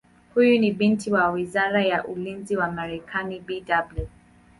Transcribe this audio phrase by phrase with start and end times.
[0.33, 3.49] Huyu ni binti wa Waziri wa Ulinzi wa Marekani Bw.